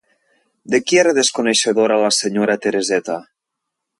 [0.73, 3.21] De qui era desconeixedora la senyora Tereseta?